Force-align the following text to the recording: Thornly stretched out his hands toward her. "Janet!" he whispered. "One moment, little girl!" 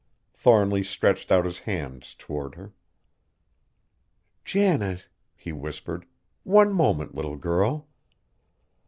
Thornly 0.33 0.81
stretched 0.81 1.31
out 1.31 1.45
his 1.45 1.59
hands 1.59 2.15
toward 2.15 2.55
her. 2.55 2.73
"Janet!" 4.43 5.07
he 5.35 5.51
whispered. 5.51 6.07
"One 6.41 6.73
moment, 6.73 7.13
little 7.13 7.35
girl!" 7.37 7.87